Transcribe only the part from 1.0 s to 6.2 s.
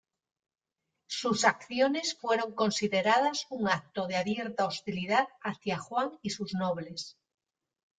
Sus acciones fueron consideradas un acto de abierta hostilidad hacia Juan